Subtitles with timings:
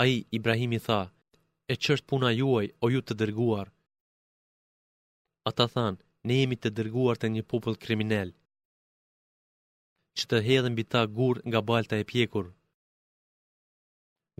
[0.00, 1.00] A i Ibrahim i tha,
[1.72, 3.68] e qështë puna juaj, o ju të dërguar.
[5.48, 5.94] Ata than,
[6.26, 8.30] ne jemi të dërguar të një popull kriminel,
[10.18, 12.46] që të hedhen bita gur nga balta e pjekur.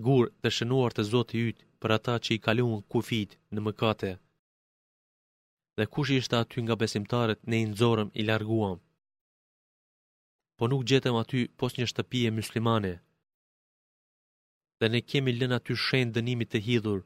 [0.06, 4.12] Gur të shënuar të zotë i ytë për ata që i kaluën kufit në mëkate.
[5.78, 8.76] Dhe kush ishte aty nga besimtarët, ne i nëzorëm i larguam.
[10.58, 12.94] Po nuk gjetëm aty pos një shtëpije muslimane
[14.80, 16.98] dhe ne kemi lënë aty shenjë dënimi të hidhur.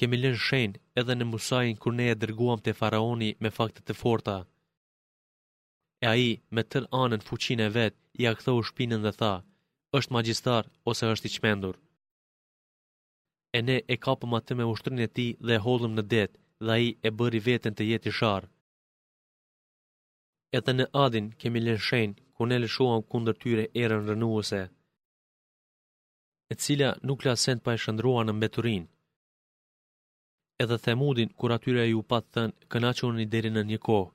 [0.00, 3.94] Kemi lënë shenjë edhe në Musain kur ne e dërguam te faraoni me fakte të
[4.02, 4.36] forta.
[6.04, 9.32] E ai me tër anën fuqinë e vet, ia ktheu shpinën dhe tha:
[9.98, 11.76] "Është magjistar ose është i çmendur?"
[13.56, 16.28] E ne e kapëm atë me ushtrinë e tij dhe e hodhëm në det,
[16.64, 18.44] dhe ai e bëri veten të jetë i sharr.
[20.58, 24.62] Edhe në Adin kemi lënë shenjë ku ne lëshuam kundër tyre erën rënuese
[26.52, 28.84] e cila nuk la sent pa e shëndrua në mbeturin.
[30.62, 34.10] Edhe themudin, kur atyre ju patë thënë, këna që unë i deri në një kohë.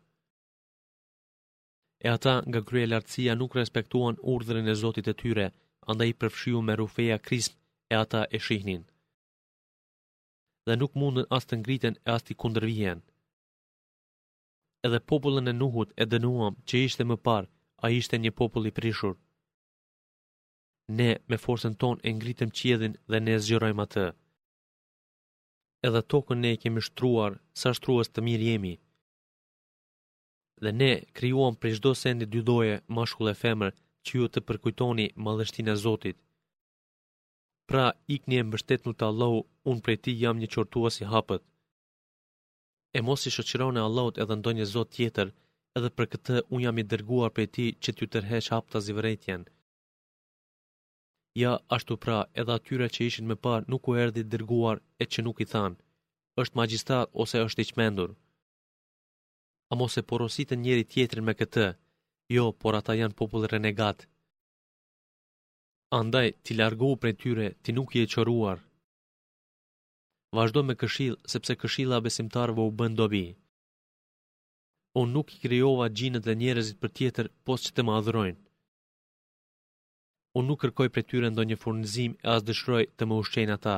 [2.06, 5.48] E ata nga krye lartësia nuk respektuan urdhërin e Zotit e tyre,
[5.90, 7.54] anda i përfshiu me rufeja krism
[7.94, 8.84] e ata e shihnin.
[10.68, 13.00] Dhe nuk mundën as të ngriten e as të kundërvijen.
[14.88, 17.50] Edhe popullën e nuhut e dënuam që ishte më parë,
[17.84, 19.16] a ishte një popull i prishur
[20.98, 24.06] ne me forcen ton e ngritëm qiedhin dhe ne zgjërojmë atë.
[25.88, 28.74] Edhe tokën ne kemi shtruar, sa shtruas të mirë jemi.
[30.64, 33.72] Dhe ne krijuam për çdo sendi dy lloje, mashkull e femër,
[34.06, 36.18] që ju të përkujtoni madhështinë e Zotit.
[37.70, 41.44] Pra, ikni e mbështetnu të Allahu, unë prej ti jam një qortua si hapët.
[42.98, 45.28] E mos i shëqiron e Allahut edhe ndonjë Zot tjetër,
[45.78, 49.48] edhe për këtë unë jam i dërguar prej ti që t'ju tërhesh hapë të zivëretjenë
[51.36, 55.24] ja ashtu pra edhe atyre që ishin me par nuk u erdi dërguar e që
[55.24, 55.76] nuk i than,
[56.42, 58.12] është magjistar ose është i qmendur.
[59.72, 61.68] A mos e porosit e njeri tjetrin me këtë,
[62.36, 64.08] jo, por ata janë popullë renegat.
[66.00, 68.58] Andaj, ti largohu prej tyre, ti nuk i e qëruar.
[70.38, 72.12] Vazhdo me këshil, sepse këshila vë
[72.70, 73.26] u bëndobi.
[75.02, 78.42] Unë nuk i kryova gjinët dhe njerëzit për tjetër, pos që të madhrojnë
[80.38, 83.78] unë nuk kërkoj për tyre ndonjë furnizim e as dëshroj të më ushqejnë ata.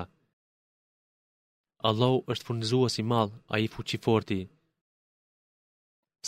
[1.90, 4.42] Allahu është furnizuas i madh, ai fuqiforti.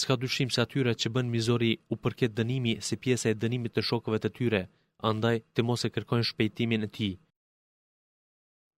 [0.02, 3.82] Ska dushim se atyre që bën mizori u përket dënimi si pjese e dënimit të
[3.90, 4.62] shokove të tyre,
[5.10, 7.12] andaj të mos e kërkojnë shpejtimin e ti.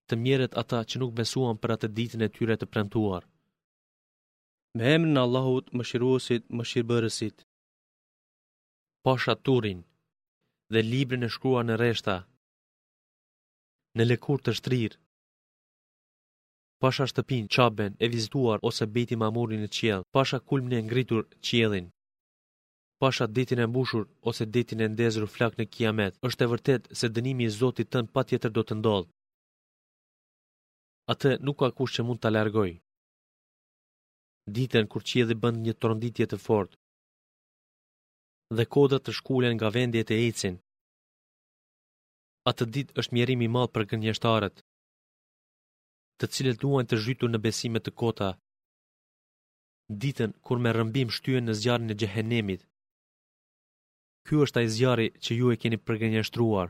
[0.09, 3.23] Të mjerët ata që nuk besuan për atë ditën e tyre të prentuar.
[4.77, 7.37] Me emrin Allahut, më shiruosit, më shirëbërësit.
[9.05, 9.81] Pasha turin
[10.75, 12.15] dhe librin e shkrua në reshta,
[13.97, 14.99] në lekur të shtrirë,
[16.83, 21.87] pasha shtëpin qaben e vizituar ose beti mamurin e qjell, pasha kulmën e ngritur qjellin,
[23.03, 27.07] pasha detin e mbushur ose detin e ndezru flak në kiamet, është e vërtet se
[27.15, 29.11] dënimi i Zotit tënë pa tjetër do të ndodhë.
[31.13, 32.71] Atë nuk ka kush që mund të alergoj.
[34.57, 36.73] Ditën kur qjelli bënd një tronditje të fort,
[38.57, 40.57] dhe kodat të shkullen nga vendjet e ecin,
[42.51, 44.57] atë ditë është mjerimi i madh për gënjeshtarët,
[46.21, 48.29] të cilët duan të zhytu në besime të kota.
[50.03, 52.63] Ditën kur me rëmbim shtyhen në zjarrin e gjehenemit.
[54.27, 56.69] Ky është ai zjarëi që ju e keni përgënjeshtruar.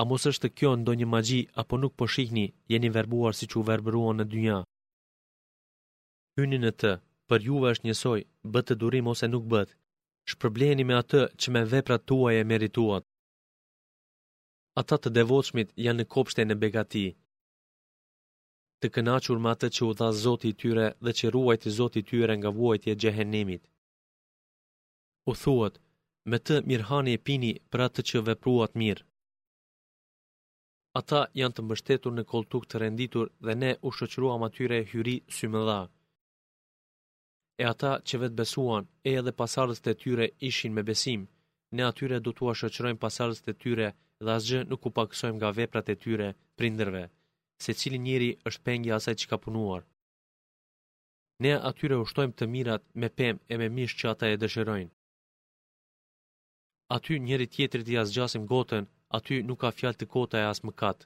[0.00, 3.56] A mos është kjo ndo një magji, apo nuk po shihni, jeni verbuar si që
[3.60, 4.58] u verbruan në dynja.
[6.38, 6.92] Hyni në të,
[7.28, 8.20] për juve është njësoj,
[8.52, 9.74] bëtë të durim ose nuk bëtë,
[10.30, 13.04] shpërbleni me atë që me veprat tuaj e merituat
[14.80, 17.04] ata të devotshmit janë në kopshte në begati.
[18.80, 22.34] Të kënachur ma të që u dha zoti tyre dhe që ruajt i zoti tyre
[22.40, 23.62] nga vuajtje gjehenimit.
[25.30, 25.74] U thuat,
[26.30, 29.04] me të mirhani e pini për atë që vepruat mirë.
[31.00, 35.46] Ata janë të mbështetur në koltuk të renditur dhe ne u shëqruam atyre hyri së
[35.52, 35.80] më dha.
[37.62, 41.20] E ata që vetë besuan e edhe pasarës të tyre ishin me besim,
[41.76, 43.94] ne atyre du të ashoqërojmë pasardhës të tyre, tyre
[44.24, 46.28] dhe asgjë nuk u pakësojmë nga veprat e tyre
[46.58, 47.02] prindërve,
[47.64, 49.82] se cili njeri është pengja asaj që ka punuar.
[51.44, 54.94] Ne atyre ushtojmë të mirat me pem e me mish që ata e dëshirojnë.
[56.96, 58.84] Aty njëri tjetër i asgjasim gotën,
[59.18, 60.98] aty nuk ka fjalë të kota e as mëkat.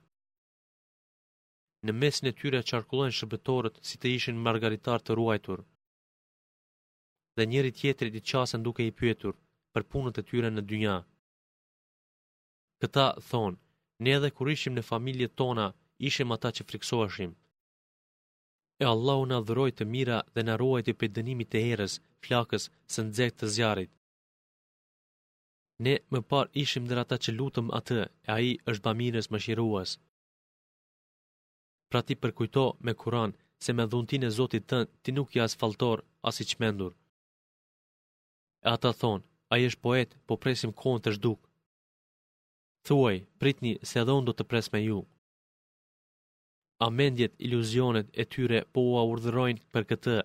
[1.86, 5.60] Në mesin e tyre çarkullojnë shëbëtorët si të ishin margaritar të ruajtur.
[7.36, 9.34] Dhe njeri tjetër t'i qasën duke i pyetur
[9.72, 10.96] për punët e tyre në dynja.
[12.82, 13.58] Këta thonë,
[14.02, 15.66] ne edhe kur ishim në familje tona,
[16.10, 17.34] ishim ata që friksoashim.
[18.82, 21.94] E Allah unë adhëroj të mira dhe në rojt të përdenimi të herës,
[22.26, 23.92] flakës, së nëzek të zjarit.
[25.84, 29.90] Ne më par ishim dhe ata që lutëm atë, e aji është bëmires më shiruas.
[31.90, 35.98] Pra ti përkujto me kuran, se me dhuntin e zotit tënë, ti nuk i asfaltor,
[36.28, 36.92] as i qmendur.
[38.66, 39.24] E ata thonë,
[39.54, 41.46] aji është poet, po presim kohën të shdukë
[42.88, 44.98] thuaj, pritni se edhe unë do të pres me ju.
[46.84, 50.16] A mendjet iluzionet e tyre po u urdhërojnë për këtë,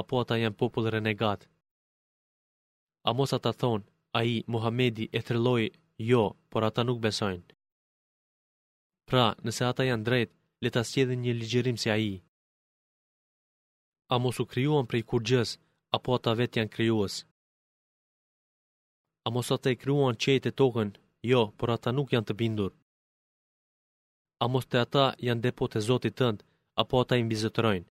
[0.00, 1.46] apo ata janë popullë renegat?
[3.08, 3.84] A mos ata thonë,
[4.18, 5.64] a i Muhamedi e tërloj,
[6.10, 7.44] jo, por ata nuk besojnë.
[9.10, 10.30] Pra, nëse ata janë drejt,
[10.62, 12.14] le ta sjedhin një ligjërim si a i.
[14.14, 15.58] A mos u kryuan prej kurgjës,
[15.96, 17.18] apo ata vet janë kryuës?
[19.26, 20.90] A mos ata i kryuan qejt e tokën
[21.30, 22.72] Jo, por ata nuk janë të bindur.
[24.42, 26.42] A mos të ata janë depot e Zotit tënd,
[26.82, 27.86] apo ata i mbizetrojnë?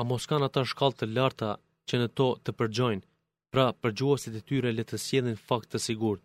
[0.10, 1.50] mos kanë ata shkallë të larta
[1.88, 3.06] që në to të përgjojnë,
[3.52, 6.24] pra përgjuosit e tyre le të sjedhin fakt të sigurt?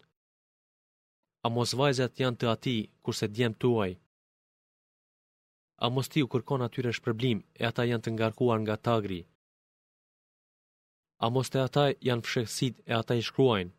[1.45, 2.75] A mos vajzat janë të ati,
[3.05, 3.91] kurse djem tuaj?
[5.85, 9.21] A mos ti u kërkon atyre shpërblim e ata janë të ngarkuar nga tagri?
[11.25, 13.73] A mos të ata janë fshekësit e ata i shkruajnë?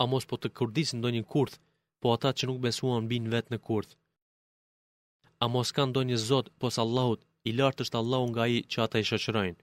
[0.00, 1.58] a mos po të kurdisin do një kurth,
[2.00, 3.92] po ata që nuk besuan binë vetë në kurth.
[5.42, 8.78] A mos kanë do një zotë, pos Allahut, i lartë është Allahut nga i që
[8.84, 9.60] ata i shëqërojnë.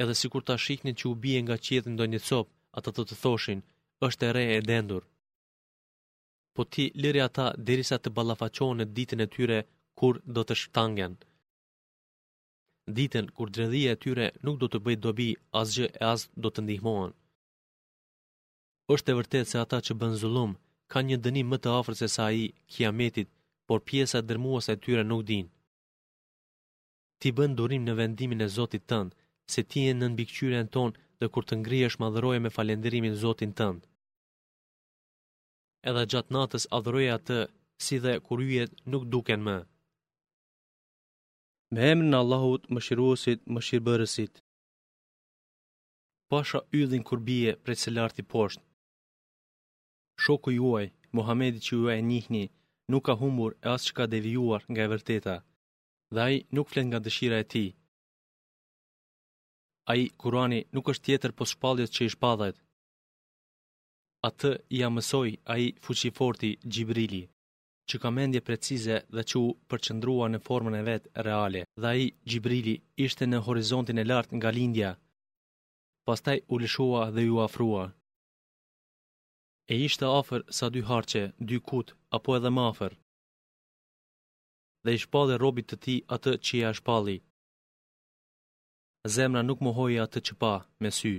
[0.00, 3.02] Edhe si kur ta shiknin që u bie nga qjetin do një copë, ata të
[3.08, 3.60] të thoshin,
[4.06, 5.02] është e re e dendur.
[6.54, 9.58] Po ti liri ata dirisa të balafaqohen në ditën e tyre
[9.98, 11.14] kur do të shftangen.
[12.96, 15.28] Ditën kur dredhije e tyre nuk do të bëjt dobi
[15.60, 17.14] asgjë e as do të ndihmojnë
[18.94, 20.52] është e vërtet se ata që bën zullum,
[20.90, 23.28] ka një dënim më të afrë se sa i, kiametit,
[23.66, 25.46] por pjesa dërmuas e tyre nuk din.
[27.20, 29.10] Ti bën durim në vendimin e Zotit tënd,
[29.52, 33.52] se ti e në nënbikqyre në tonë dhe kur të ngrihesh është me falënderimin Zotin
[33.60, 33.80] tënd.
[35.88, 37.38] Edhe gjatë natës adhëroje atë,
[37.84, 39.56] si dhe kur yjet nuk duken më.
[41.72, 44.34] Me emrin në Allahut më shiruosit më shirëbërësit.
[46.30, 48.64] Pasha ydhin kur bje prej selart larti poshtë,
[50.22, 50.86] shoku juaj,
[51.16, 52.44] Muhamedi që juaj e njihni,
[52.92, 55.36] nuk ka humbur e asë që ka devijuar nga e vërteta,
[56.14, 57.64] dhe aji nuk flet nga dëshira e ti.
[59.92, 62.56] Aji, Kurani, nuk është tjetër po shpaljet që i shpadhet.
[64.26, 67.22] A të i amësoj aji fuqiforti Gjibrili,
[67.88, 72.06] që ka mendje precize dhe që u përqëndrua në formën e vetë reale, dhe aji
[72.30, 72.74] Gjibrili
[73.06, 74.90] ishte në horizontin e lartë nga lindja,
[76.06, 77.86] pastaj u lëshua dhe ju afrua
[79.70, 82.92] e ishte afer sa dy harqe, dy kut, apo edhe më afer.
[84.84, 87.16] Dhe i shpalli robit të ti atë që i a shpalli.
[89.14, 91.12] Zemra nuk mohoj atë që pa, me sy.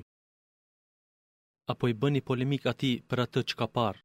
[1.71, 4.01] Apo i bëni polemik ati për atë që ka parë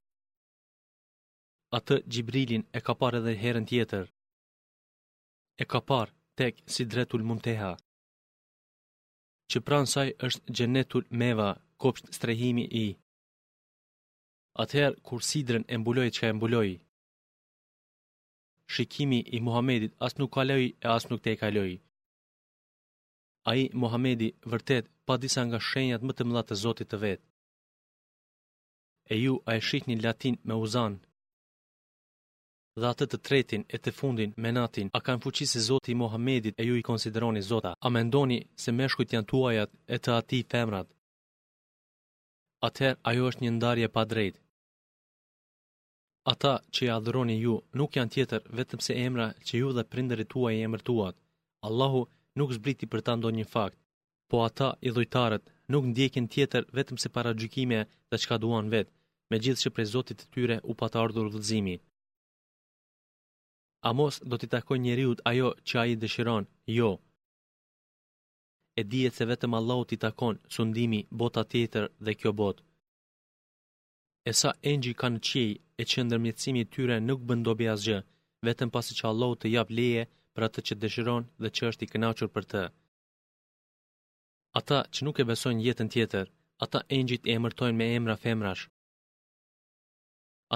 [1.78, 4.06] atë Gjibrilin e ka parë edhe herën tjetër.
[5.62, 7.72] E ka parë tek si dretul teha.
[9.50, 9.58] Që
[9.94, 11.50] saj është gjenetul meva,
[11.82, 12.86] kopsht strehimi i
[14.62, 16.70] atëherë kur sidrën e mbuloj që e mbuloj.
[18.72, 21.72] Shikimi i Muhamedit as nuk kaloj e as nuk te kaloj.
[23.50, 27.24] A i Muhamedi vërtet pa disa nga shenjat më të mlatë të Zotit të vetë.
[29.12, 30.94] E ju a e shikni latin me uzan.
[32.80, 35.98] Dhe atë të tretin e të fundin me natin, a kanë fuqi se Zotit i
[36.02, 40.38] Muhamedit e ju i konsideroni Zota, a mendoni se meshkut janë tuajat e të ati
[40.52, 40.88] femrat.
[42.66, 44.40] Atëher ajo është një ndarje pa drejtë.
[46.30, 50.30] Ata që i adhëroni ju nuk janë tjetër vetëm se emra që ju dhe prinderit
[50.32, 51.14] tuaj e emërtuat.
[51.68, 52.00] Allahu
[52.38, 53.78] nuk zbriti për ta ndonjë fakt,
[54.30, 57.80] po ata i dhojtarët nuk ndjekin tjetër vetëm se para gjykime
[58.10, 58.90] dhe qka duan vetë,
[59.30, 61.76] me gjithë që prej zotit të tyre u pata ardhur vëzimi.
[63.90, 66.44] Amos do t'i takoj njeriut ajo që a i dëshiron,
[66.78, 66.90] jo.
[68.80, 72.65] E dijet se vetëm Allahu t'i takon sundimi bota tjetër dhe kjo botë
[74.28, 77.98] e sa engji në qiej e që ndërmjetësimi tyre nuk bëndobi asgjë,
[78.48, 80.02] vetëm pasi që Allah të jap leje
[80.34, 82.62] për atë që dëshiron dhe që është i kënaqur për të.
[84.60, 86.26] Ata që nuk e besojnë jetën tjetër,
[86.66, 88.64] ata engjit e emërtojnë me emra femrash.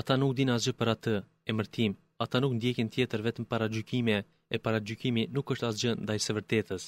[0.00, 1.14] Ata nuk din asgjë për atë,
[1.52, 1.92] emërtim,
[2.24, 4.16] ata nuk ndjekin tjetër vetëm para gjykime,
[4.54, 6.84] e para gjykimi nuk është asgjë ndaj së vërtetës.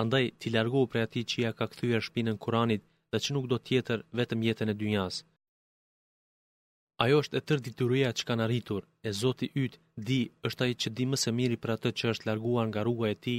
[0.00, 3.56] Andaj, ti largohu prej ati që ja ka këthyja shpinën Kuranit dhe që nuk do
[3.68, 5.20] tjetër vetëm jetën e dynjasë.
[7.02, 9.78] Ajo është e tërë dituria që kanë arritur, e Zoti ytë
[10.10, 13.08] di është ai që di më së miri për atë që është larguar nga rruga
[13.14, 13.34] e ti,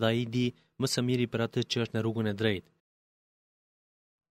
[0.00, 0.42] dhe ai di
[0.82, 2.68] më së miri për atë që është në rrugën e drejtë.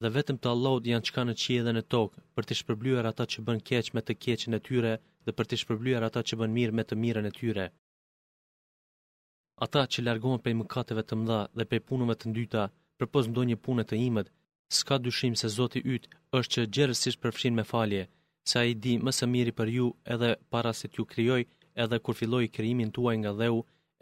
[0.03, 3.25] Dhe vetëm të Allahut janë që kanë qie dhe në tokë, për të shpërblyar ata
[3.31, 4.93] që bën keq me të keqën e tyre,
[5.25, 7.65] dhe për të shpërblyar ata që bën mirë me të mirën e tyre.
[9.67, 12.67] Ata që largohen prej mëkateve të mëdha dhe prej punëve të ndyta,
[13.01, 14.27] përpoz ndonjë punë të imët,
[14.77, 16.05] s'ka dyshim se Zoti yt
[16.39, 18.03] është që gjerësisht përfshin me falje
[18.49, 21.43] se a i di më së miri për ju edhe para se t'ju kryoj,
[21.83, 23.57] edhe kur filoj kryimin tuaj nga dheu,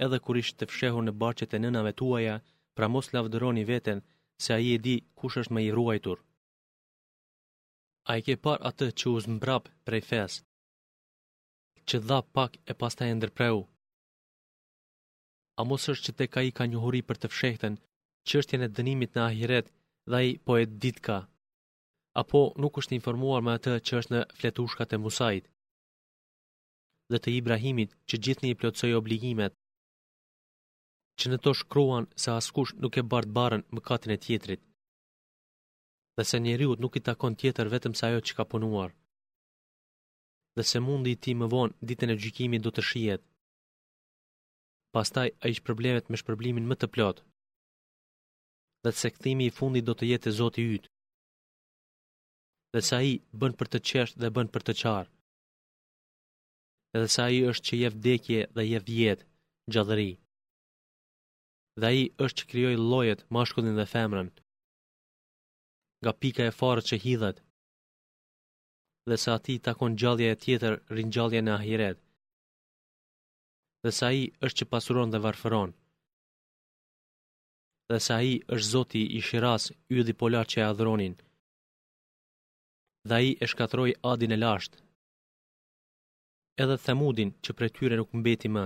[0.05, 2.35] edhe kur ishtë të fshehur në barqet e nënave tuaja,
[2.75, 3.99] pra mos lavdëroni veten,
[4.43, 6.17] se a i e di kush është më i ruajtur.
[8.11, 10.33] A i ke par atë që u mbrap prej fes,
[11.87, 13.59] që dha pak e pasta e ndërpreu.
[15.59, 17.73] A mos është që te ka i ka njuhuri për të fshehten,
[18.39, 19.67] është e dënimit në ahiret,
[20.11, 21.17] dhe i po e ditka.
[21.19, 21.19] ka
[22.22, 25.45] apo nuk është informuar me atë që është në fletushkat e Musait
[27.12, 29.53] dhe të Ibrahimit që gjithnjë i plotësoj obligimet
[31.22, 34.62] që në to shkruan se askush nuk e bardë barën më katën e tjetrit,
[36.15, 38.89] dhe se njeriut nuk i takon tjetër vetëm sa jo që ka punuar,
[40.55, 43.24] dhe se mundi ti më vonë ditën e gjykimit do të shijet,
[44.95, 47.17] pastaj a ishë problemet me shpërblimin më të plot,
[48.84, 50.88] dhe se këthimi i fundi do të jetë e zoti ytë,
[52.75, 55.12] dhe sa i bën për të qeshtë dhe bën për të qarë.
[56.96, 59.27] Edhe sa i është që je vdekje dhe je vjetë,
[59.72, 60.12] gjadëri.
[61.82, 64.29] Dhe i është që kryoj lojet, mashkullin dhe femrën.
[66.03, 67.38] Nga pika e farë që hidhet.
[69.10, 72.00] Dhe sa ti takon gjallje e tjetër rinjallje në ahiret.
[73.84, 75.72] Dhe sa i është që pasuron dhe varfëron.
[77.91, 79.63] Dhe sa i është zoti i shiras,
[79.98, 81.15] ydi polar që e adhronin
[83.09, 84.74] dhe i e shkatroj adin e lasht,
[86.63, 88.65] edhe themudin që për tyre nuk mbeti më,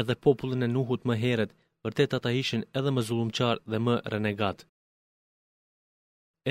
[0.00, 1.50] edhe popullin e nuhut më heret,
[1.84, 4.58] vërtet ata ishin edhe më zulumqar dhe më renegat.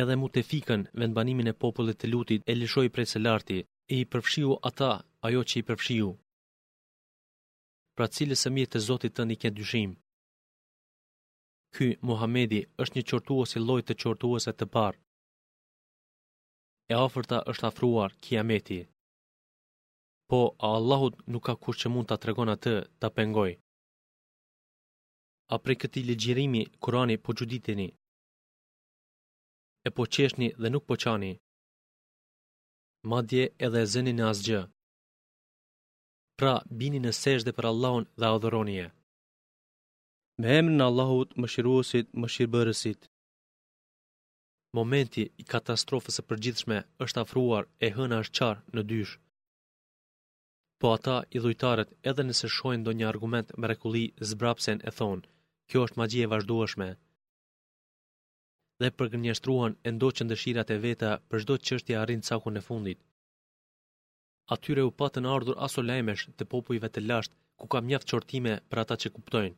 [0.02, 3.60] Edhe mu të fikën vendbanimin e popullit të lutit e lishoj prej se larti,
[3.92, 4.92] e i përfshiu ata
[5.28, 6.10] ajo që i përfshiu.
[7.96, 9.92] Pra cilës e mirë të zotit të një këtë dyshim.
[11.76, 15.00] Ky, Muhamedi, është një qortuos i lojtë të qortuos e të parë
[16.92, 18.80] e afërta është afruar kiameti.
[20.30, 23.52] Po, a Allahut nuk ka kur që mund të tregon atë të pengoj.
[25.54, 27.88] A pre këti legjirimi, kurani po gjuditini.
[29.88, 31.32] E po qeshni dhe nuk po qani.
[33.10, 34.60] Madje edhe zëni në asgjë.
[36.40, 38.86] Pra, bini në sesh dhe për Allahun dhe adhëronje.
[40.42, 43.09] Me emrë në Allahut, më shiruosit, më shirëbërësit
[44.78, 49.16] momenti i katastrofës e përgjithshme është afruar e hëna është qarë në dysh.
[50.82, 55.24] Po ata i dhujtarët edhe nëse shojnë do një argument më rekulli zbrapsen e thonë,
[55.70, 56.90] kjo është magje e vazhdueshme.
[58.80, 63.00] Dhe përgënjështruan e që dëshirat e veta për shdo qështje arrinë cakun e fundit.
[64.56, 65.82] Atyre u patën ardhur aso
[66.40, 69.58] të popujve të lasht ku ka mjaft qortime për ata që kuptojnë.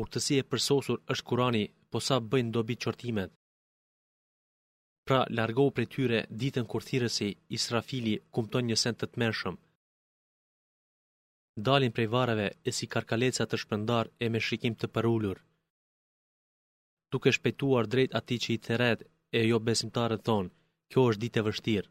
[0.00, 3.30] Urtësi e përsosur është kurani po sa bëjnë dobi qortimet.
[5.08, 9.56] Pra, largohu për tyre ditën kur thiresi, Israfili kumton një sen të të mërshëm.
[11.66, 15.38] Dalin prej vareve e si karkaleca të shpëndar e me shikim të përullur.
[17.10, 19.00] Tuk e shpejtuar drejt ati që i theret
[19.38, 19.58] e jo
[19.90, 20.52] të thonë,
[20.90, 21.90] kjo është ditë e vështirë.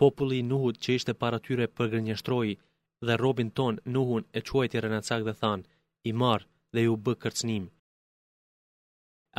[0.00, 2.50] Populli i Nuhut që ishte para tyre përgrënjështroi
[3.06, 5.60] dhe robin ton Nuhun e quajti Renacak dhe than,
[6.08, 7.64] i marë dhe ju bë kërcnim.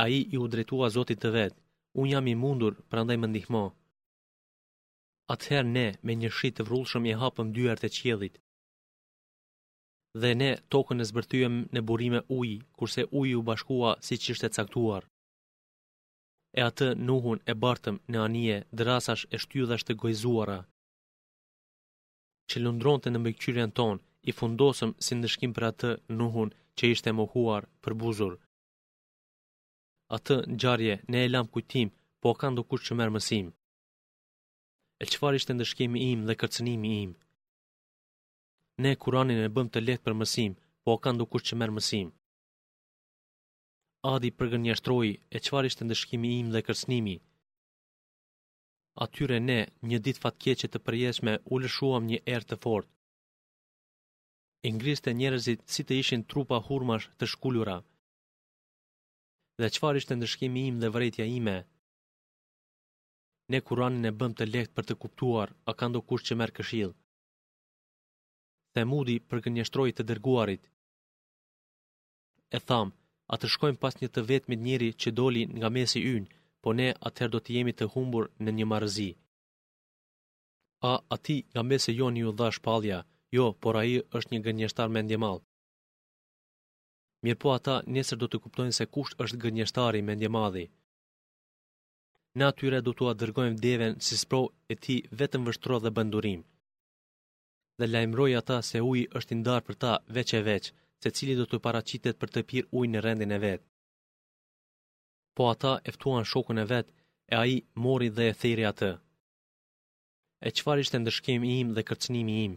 [0.02, 1.56] A i i u drejtua Zotit të vetë,
[2.02, 3.60] unë jam i mundur, prandaj më ndihmo.
[5.34, 8.40] Atëherë ne, me një shqit të vrullshëm, i hapëm dyart e qjedhit.
[10.20, 14.48] Dhe ne, tokën e zbërtyem në burime uj, kurse uj u bashkua si që ishte
[14.56, 15.02] caktuar.
[16.58, 20.58] E atë nuhun e bartëm në anije, drasash e shtyudhash të gojzuara.
[22.50, 27.10] Që lundron të në mëkyrjen tonë, i fundosëm si ndëshkim për atë nuhun që ishte
[27.20, 28.34] mohuar për buzur
[30.12, 31.88] atë në gjarje ne e lam kujtim,
[32.20, 33.50] po ka dukur që merë mësim.
[35.02, 37.12] E qëfar ishte ndëshkemi im dhe kërcenimi im?
[38.82, 40.52] Ne kuranin e bëm të letë për mësim,
[40.84, 42.08] po ka dukur që merë mësim.
[44.14, 47.16] Adi përgën një ashtroj, e qëfar ishte ndëshkemi im dhe kërcenimi?
[49.04, 52.90] Atyre ne, një dit fatkeqe të përjeshme, u lëshuam një erë të fortë.
[54.70, 57.78] Ingriste njerëzit si të ishin trupa hurmash të shkullura,
[59.62, 61.56] dhe qëfar ishte ndërshkimi im dhe vërejtja ime.
[63.50, 66.54] Ne kuranin e bëm të lekt për të kuptuar, a ka ndo kush që merë
[66.58, 66.90] këshil.
[68.74, 70.64] Themudi për gënjështroj të dërguarit.
[72.56, 72.94] E thamë,
[73.32, 76.30] a të shkojmë pas një të vetë me njëri që doli nga mesi ynë,
[76.62, 79.10] po ne atëherë do të jemi të humbur në një marëzi.
[80.90, 82.98] A ati nga mesi jo një dha shpalja,
[83.36, 85.42] jo, por a i është një gënjështar me ndjemalë
[87.24, 90.64] mirë po ata njësër do të kuptojnë se kusht është gënjështari me ndje madhi.
[92.38, 94.40] Në atyre do të adërgojmë deven si spro
[94.72, 96.42] e ti vetëm vështro dhe bëndurim.
[97.78, 100.64] Dhe lajmëroj ata se uj është indarë për ta veç e veç,
[101.02, 103.66] se cili do të paracitet për të pirë uj në rendin e vetë.
[105.36, 106.92] Po ata eftuan shokun e vetë,
[107.32, 108.90] e aji mori dhe e thiri atë.
[110.46, 112.54] E qëfar ishte ndërshkim i im dhe kërcënimi i im?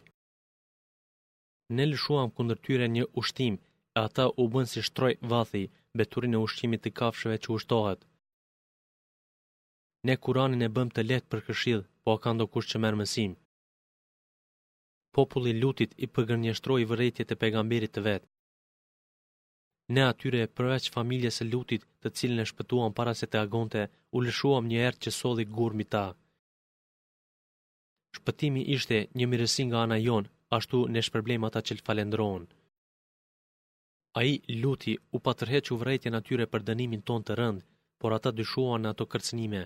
[1.78, 3.60] Ne lëshuam kundër tyre një ushtimë,
[4.06, 5.64] ata u bën si shtroj vathi,
[5.98, 8.00] beturin e ushqimit të kafshëve që ushtohet.
[10.08, 13.32] Ne Kur'anin e bëm të lehtë për këshill, po ka ndonjë që merr mësim.
[15.16, 18.24] Populli lutit i përgënjeshtroi vërejtjet e pejgamberit të vet.
[19.96, 23.84] Ne atyre përveç familjes së lutit, të cilën e shpëtuam para se të agonte,
[24.16, 26.06] u lëshuam një herë që solli gurmi ta.
[28.18, 30.26] Shpëtimi ishte një mirësi nga ana jon,
[30.58, 32.48] ashtu ne shpërblem ata që falendronë.
[34.16, 37.66] A i luti u patërheq u vrejtje në tyre për dënimin ton të rënd,
[38.04, 39.64] por ata dyshuan në ato kërcnime.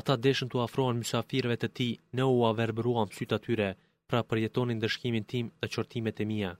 [0.00, 1.88] Ata deshën të afroan mësafirëve të ti,
[2.20, 3.68] në u averbruan psyt atyre,
[4.08, 6.52] pra përjetonin dëshkimin tim dhe qortimet e mija.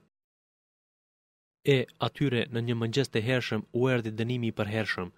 [1.75, 1.77] E,
[2.09, 5.09] atyre në një mëngjes të hershëm u erdi dënimi për hershëm.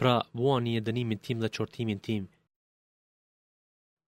[0.00, 2.24] Pra, buan një dënimin tim dhe qortimin tim.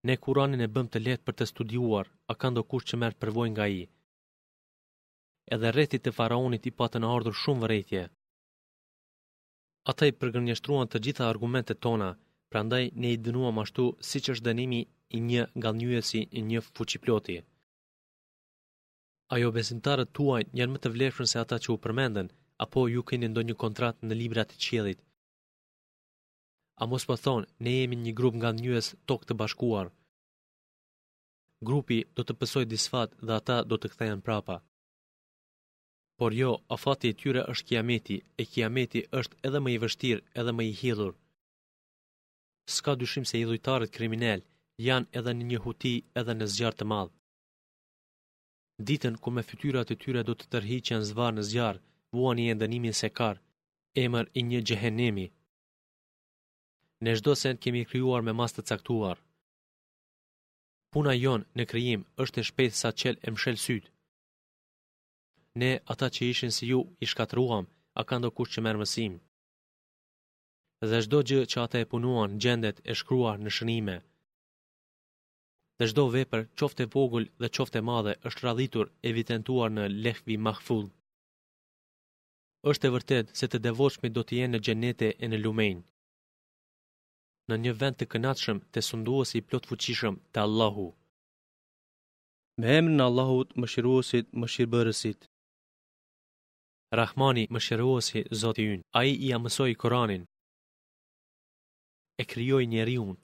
[0.09, 3.21] Ne kuranin e bëm të letë për të studiuar, a ka ndo kush që mërë
[3.25, 3.83] përvojnë nga i
[5.55, 8.05] edhe rrethit të faraonit i patën ardhur shumë vërejtje.
[9.91, 12.09] Ata i përgërnjështruan të gjitha argumentet tona,
[12.51, 14.81] pra ndaj ne i dënuam ashtu si që është dënimi
[15.17, 17.39] i një galnjuesi i një fuqiploti.
[19.35, 22.29] Ajo besimtarët tuaj njën më të vleshën se ata që u përmendën,
[22.65, 25.01] apo ju keni ndo një kontrat në libra të qjelit.
[26.81, 29.87] A mos po thonë, ne jemi një grup nga njës tokë të bashkuar.
[31.69, 34.57] Grupi do të pësoj disfat dhe ata do të këthejnë prapa
[36.21, 40.53] por jo, afati i tyre është kiameti, e kiameti është edhe më i vështirë, edhe
[40.57, 41.15] më i hidhur.
[42.77, 44.41] Ska dyshim se i dhujtarët kriminel
[44.89, 47.15] janë edhe në një huti edhe në zjarë të madhë.
[48.87, 51.83] Ditën ku me fytyrat e tyre do të tërhi që në zvarë në zjarë,
[52.15, 53.41] vua një ndënimin se karë,
[54.05, 55.27] emër i një gjehenemi.
[57.05, 59.17] Në shdo sen kemi kryuar me mas të caktuar.
[60.93, 63.91] Puna jonë në kryim është e shpejtë sa qelë e mshelë sytë
[65.59, 67.67] ne ata që ishin si ju i shkatruam,
[67.99, 69.15] a ka ndo kush që mërë mësim.
[70.91, 73.97] Dhe shdo gjë që ata e punuan gjendet e shkruar në shënime.
[75.79, 80.87] Dhe shdo vepër, qofte vogull dhe qofte madhe është radhitur evitentuar në lehvi mahfull.
[82.71, 85.79] Êshtë e vërtet se të devoshmi do të jenë në gjenete e në lumejn.
[87.49, 90.89] Në një vend të kënaqshëm të sunduesi i plot fuqishëm të Allahu.
[92.61, 95.21] Me hemë në Allahut, më shiruosit, më shirëbërësit.
[96.99, 100.25] Rahmani më shëruosi zoti unë, a i i a mësoj Koranin,
[102.21, 103.19] e kryoj njeri unë,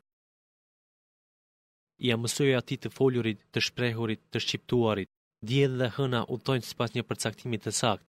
[2.06, 5.10] i a mësoj ati të foljurit, të shprehurit, të shqiptuarit,
[5.50, 8.06] djedh dhe hëna u tojnë pas një përcaktimit të sakt,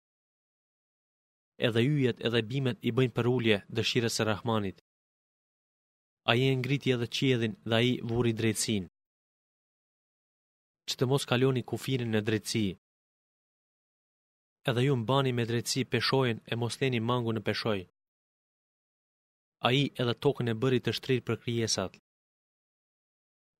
[1.67, 4.77] edhe yjet edhe bimet i bëjnë për ullje dëshirës e Rahmanit,
[6.29, 8.91] a i e ngriti edhe qiedhin dhe a i vuri drejtsin,
[10.89, 12.81] që të mos kaloni kufirin në drejtsin,
[14.69, 17.81] edhe ju mbani me drejtësi peshojen e mosleni mangu në peshoj.
[19.65, 21.93] A i edhe tokën e bëri të shtrit për kryesat.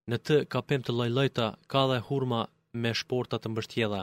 [0.09, 2.41] Në të kapem të lojlojta, ka dhe hurma
[2.81, 4.01] me shportat të mbështjela,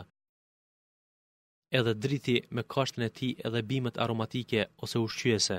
[1.78, 5.58] edhe driti me kashtën e ti edhe bimet aromatike ose ushqyese.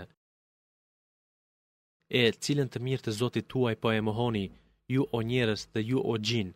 [2.21, 4.45] E, cilën të mirë të zotit tuaj po e mohoni,
[4.93, 6.53] ju o njerës dhe ju o gjinë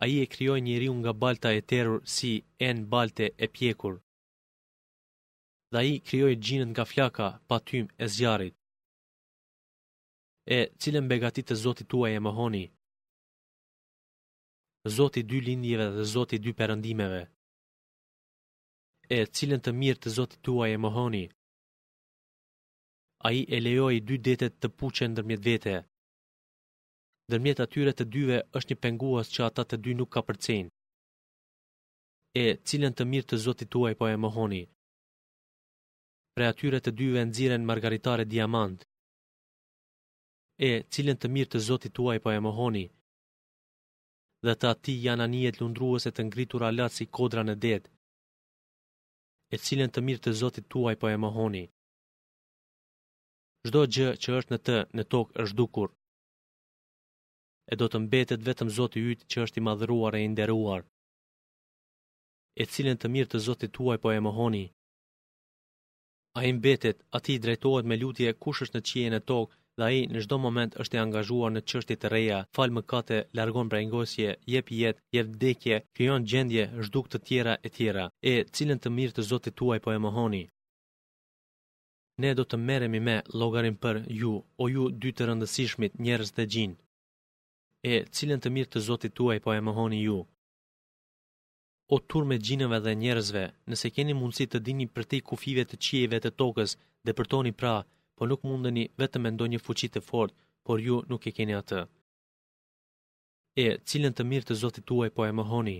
[0.00, 2.32] a i e kryoj njëri unë nga balta e terur si
[2.68, 3.94] en balte e pjekur.
[5.72, 8.54] Dhe a i kryoj gjinën nga flaka, patym e zjarit.
[10.56, 12.64] E cilën begatit të zotit tua e më honi?
[14.98, 17.22] Zotit dy lindjeve dhe zotit dy përëndimeve.
[19.16, 21.24] E cilën të mirë të zotit tua e më honi?
[23.26, 25.76] A i e lejoj dy detet të puqe ndërmjet vete
[27.28, 30.66] ndërmjet atyre të dyve është një penguas që ata të dy nuk ka përcen.
[32.44, 34.62] E, cilën të mirë të zotit tuaj po e mohoni.
[36.34, 38.78] Pre atyre të dyve nëziren margaritare diamant.
[40.70, 42.84] E, cilën të mirë të zotit tuaj po e mohoni.
[44.46, 47.82] Dhe të ati janë anijet lundruese të ngritur alat si kodra në det.
[49.52, 51.64] E, cilën të mirë të zotit tuaj po e mohoni.
[53.68, 55.90] Zdo gjë që është në të, në tokë është dukur
[57.72, 60.82] e do të mbetet vetëm Zoti yt që është i madhëruar e i nderuar.
[62.62, 64.64] E cilën të mirë të Zotit tuaj po e mohoni.
[66.38, 69.82] A i mbetet, ati i drejtohet me lutje kush është në qijen e tokë dhe
[69.86, 73.18] a i në shdo moment është i angazhuar në qështi të reja, falë më kate,
[73.38, 78.32] largon brengosje, engosje, jep jet, jep dekje, kryon gjendje, zhduk të tjera e tjera, e
[78.54, 80.42] cilën të mirë të Zotit tuaj po e mohoni.
[82.22, 86.42] Ne do të merremi me logarin për ju, o ju dy të rëndësishmit njerëz të
[86.54, 86.78] gjinë
[87.82, 90.18] e cilën të mirë të zotit tuaj po e mohoni ju.
[91.94, 95.76] O tur me gjinëve dhe njerëzve, nëse keni mundësi të dini për te kufive të
[95.84, 96.72] qieve të tokës
[97.04, 97.74] dhe për toni pra,
[98.16, 100.32] po nuk mundeni vetëm e ndonjë fuqit të fort,
[100.64, 101.80] por ju nuk e keni atë.
[103.64, 105.78] E cilën të mirë të zotit tuaj po e mohoni.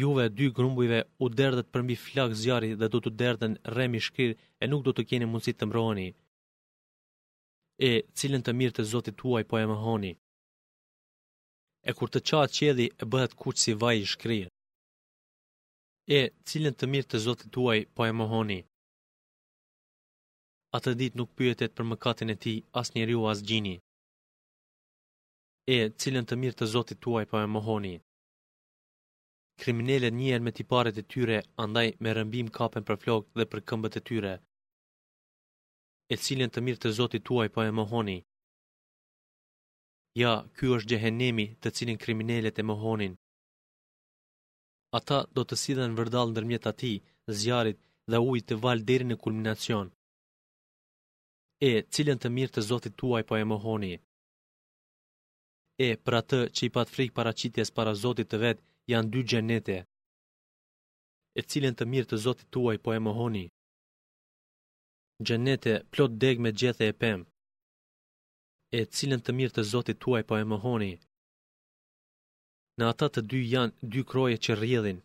[0.00, 4.64] Juve dy grumbujve u derdhet përmbi flak zjarri dhe do të derdhen remi shkrir e
[4.70, 6.08] nuk do të keni mundësi të mbroheni
[7.88, 10.10] e cilën të mirë të zotit tuaj po e më honi.
[11.88, 14.50] E kur të qatë qedi e bëhet kuqë si vaj i shkrijet.
[16.18, 18.58] E cilën të mirë të zotit tuaj po e më honi.
[20.74, 23.76] A të ditë nuk pyetet për mëkatin e ti as një riu as gjini.
[25.76, 27.94] E cilën të mirë të zotit tuaj po e më honi.
[29.60, 33.94] Kriminele njerë me tiparet e tyre, andaj me rëmbim kapen për flokë dhe për këmbët
[34.00, 34.34] e tyre
[36.12, 38.16] e cilin të mirë të zotit tuaj po e mohoni.
[40.20, 43.12] Ja, ky është gjehenemi të cilin kriminelet e mohonin.
[44.98, 46.92] Ata do të sidhen vërdal në dërmjet ati,
[47.40, 47.78] zjarit
[48.10, 49.86] dhe ujt të val deri në kulminacion.
[51.70, 53.92] E, cilin të mirë të zotit tuaj po e mohoni.
[55.86, 59.22] E, pra të që i pat frikë para qitjes para zotit të vetë, janë dy
[59.30, 59.76] gjenete.
[61.38, 63.46] E cilin të mirë të zotit tuaj po e mohoni
[65.26, 67.20] gjenete plot deg me gjethe e pem,
[68.78, 70.92] e cilën të mirë të zotit tuaj po e më honi.
[72.78, 74.98] Në ata të dy janë dy kroje që rjedhin,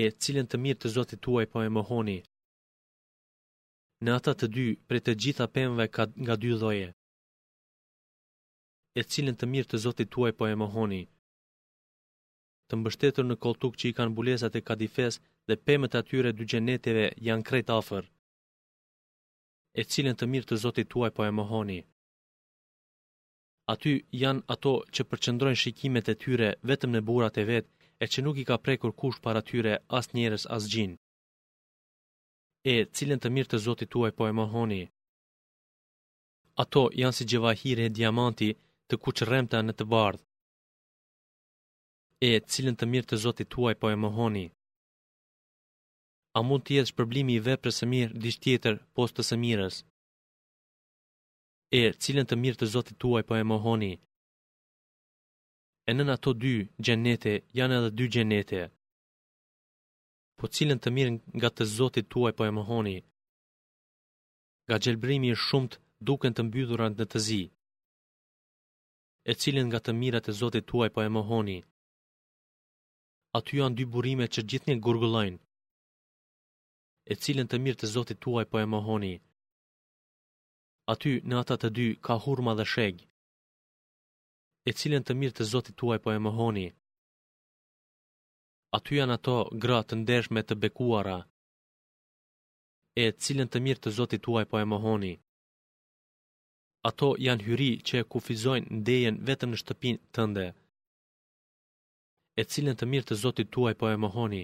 [0.00, 2.18] e cilën të mirë të zotit tuaj po e më honi.
[4.04, 6.88] Në ata të dy, pre të gjitha pemve ka nga dy dhoje,
[8.98, 11.02] e cilën të mirë të zotit tuaj po e më honi.
[12.68, 15.14] Të mbështetur në koltuk që i kanë bulesat e kadifes
[15.48, 18.04] dhe pemet atyre dy gjeneteve janë krejt afer
[19.80, 21.78] e cilën të mirë të Zotit tuaj po e mohoni.
[23.72, 27.70] Aty janë ato që përqëndrojnë shikimet e tyre vetëm në burat e vetë
[28.04, 30.96] e që nuk i ka prekur kush para tyre as njerës as gjinë.
[32.72, 34.82] E cilën të mirë të Zotit tuaj po e mohoni.
[36.64, 38.48] Ato janë si gjevahire e diamanti
[38.88, 40.24] të kuqë remta në të bardhë.
[42.30, 44.46] E cilën të mirë të Zotit tuaj po e mohoni
[46.38, 49.76] a mund të jetë shpërblimi i veprës së mirë diç tjetër poshtë së mirës?
[51.80, 53.92] E cilën të mirë të Zotit tuaj po e mohoni?
[55.90, 58.60] E nën ato dy xhenete janë edhe dy xhenete.
[60.38, 62.96] Po cilën të mirë nga të Zotit tuaj po e mohoni?
[64.66, 65.72] Nga gjelbrimi i shumt
[66.06, 67.42] duken të mbydhura në të zi.
[69.30, 71.58] E cilën nga të mirat e Zotit tuaj po e mohoni?
[73.38, 75.38] Aty janë dy burime që gjithnjë gurgullojnë
[77.10, 79.14] e cilën të mirë të Zotit tuaj po e mohoni.
[80.92, 83.00] Aty në ata të dy ka hurma dhe shegj.
[84.68, 86.66] E cilën të mirë të Zotit tuaj po e mohoni.
[88.76, 91.18] Aty janë ato gra të ndershme të bekuara.
[93.02, 95.12] E cilën të mirë të Zotit tuaj po e mohoni.
[96.90, 100.46] Ato janë hyri që e kufizojnë ndejen vetëm në shtëpinë tënde.
[102.40, 104.42] E cilën të mirë të Zotit tuaj po e mohoni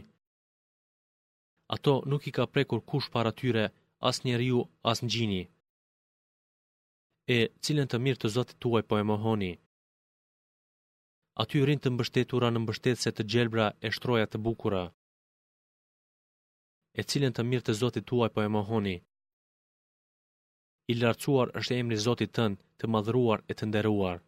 [1.75, 3.65] ato nuk i ka prekur kush para tyre,
[4.09, 5.43] as njeriu, as në gjini.
[7.37, 9.53] E, cilën të mirë të zotit tuaj po e mohoni.
[11.43, 14.83] Aty rinë të mbështetura në mbështet se të gjelbra e shtroja të bukura.
[16.99, 18.97] E, cilën të mirë të zotit tuaj po e mohoni.
[20.91, 24.19] I lartësuar është emri zotit tënë të madhruar e të nderuar.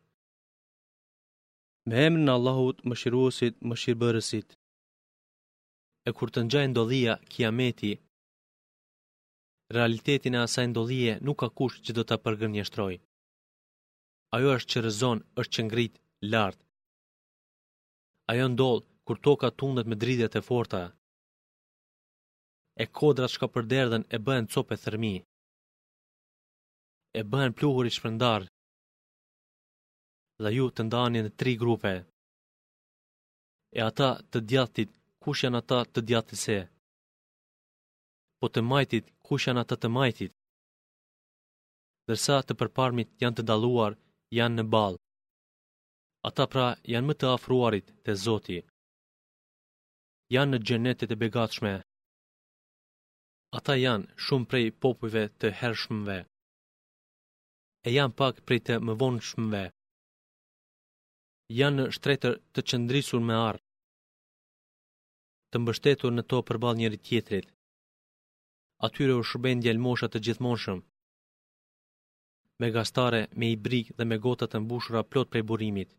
[1.88, 3.74] Me emrin Allahut, më shiruosit, më
[6.06, 7.90] e kur të ngjajë ndodhia kiameti,
[9.76, 12.98] realitetin e asaj ndodhie nuk ka kush që do ta përgjënjeshtrojë.
[14.36, 15.94] Ajo është që rëzon, është që ngrit
[16.32, 16.58] lart.
[18.32, 20.82] Ajo ndodh kur toka tundet me dridhjet e forta.
[22.82, 25.14] E kodrat shka përderdhen e bëhen copë thërmi.
[27.20, 28.42] E bëhen pluhur i shpërndar.
[30.42, 31.92] Dhe ju të ndani në tri grupe.
[33.76, 34.90] E ata të djathtit
[35.24, 36.56] kush janë ata të djatë se?
[38.40, 40.32] Po të majtit, kush janë ata të majtit?
[42.08, 43.94] Dërsa të përparmit janë të daluar,
[44.38, 44.98] janë në balë.
[46.30, 48.58] Ata pra janë më të afruarit të zoti.
[50.34, 51.72] Janë në gjenetet e begatshme.
[53.58, 56.18] Ata janë shumë prej popujve të hershmëve.
[57.88, 59.64] E janë pak prej të më vonë shmëve.
[61.60, 63.60] Janë në shtretër të qëndrisur me arë
[65.52, 67.48] të mbështetur në to përbal njëri tjetrit.
[68.86, 70.80] Atyre u shërben djelmoshat të gjithmonshëm,
[72.60, 75.90] me gastare, me i brik dhe me gotat të mbushura plot për i burimit.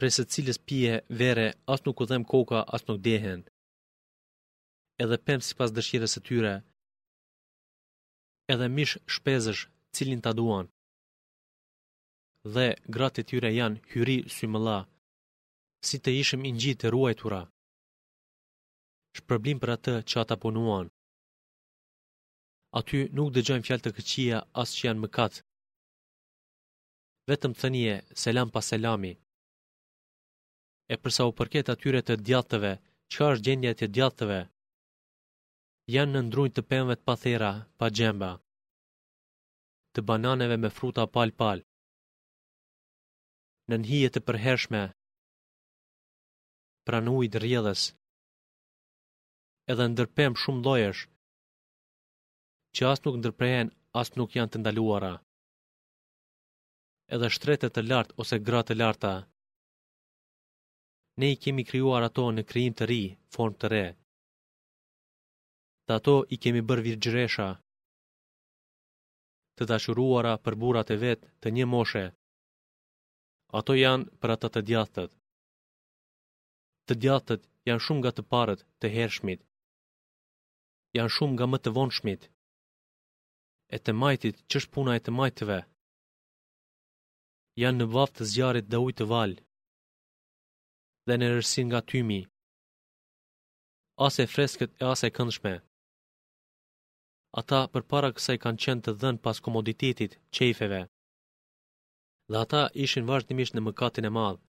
[0.00, 3.40] Presë cilës pje, vere, as nuk u dhem koka, as nuk dehen.
[5.02, 6.54] Edhe pëmë si pas dëshjere së tyre,
[8.52, 9.62] edhe mish shpezësh
[9.98, 10.66] cilin të aduan.
[12.54, 14.78] Dhe gratë të tyre janë hyri së mëla,
[15.86, 17.42] si të ishëm i njitë të ruajtura
[19.20, 20.88] shpërblim për atë që ata punuan.
[22.80, 25.38] Aty nuk dëgjojmë fjalë të këqija as që janë mëkat.
[27.30, 29.12] Vetëm thënie, selam pas selami.
[30.92, 32.72] E përsa u përket atyre të djathtëve,
[33.12, 34.40] çfarë është gjendja e djathtëve?
[35.94, 38.32] Janë në ndrujt të pemëve të pathera, pa gjemba.
[39.94, 41.58] Të bananeve me fruta pal pal.
[43.70, 44.82] Në nhije të përhershme,
[46.86, 47.88] pranuit rjedhës,
[49.72, 50.98] edhe ndërpem shumë lojesh,
[52.76, 55.12] që asë nuk ndërprehen, asë nuk janë të ndaluara.
[57.14, 59.12] Edhe shtretet të lartë ose gratë të larta,
[61.20, 63.00] ne i kemi krijuar ato në kriim të ri,
[63.36, 63.82] form të re,
[65.86, 67.48] të ato i kemi bërë virgjëresha,
[69.56, 72.04] të dashuruara për burat e vetë të një moshe,
[73.60, 75.12] ato janë për atë të djatët.
[76.86, 79.40] Të djatët janë shumë nga të parët të hershmit,
[80.96, 82.22] janë shumë nga më të vonë shmit.
[83.74, 85.58] E të majtit, që është puna e të majtëve?
[87.62, 89.40] Janë në vaftë të zjarit dhe ujtë valë,
[91.06, 92.20] dhe në rërsin nga tymi,
[94.06, 95.54] ase freskët e ase këndshme.
[97.40, 100.82] Ata për para kësa i kanë qenë të dhenë pas komoditetit, qejfeve,
[102.30, 104.42] dhe ata ishin vazhdimisht në mëkatin e madhë,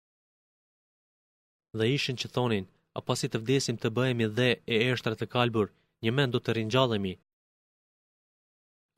[1.77, 2.65] dhe ishin që thonin,
[2.97, 5.67] a pasi të vdesim të bëhemi dhe e eshtrat të kalbur,
[6.03, 7.13] një men do të rinjallemi.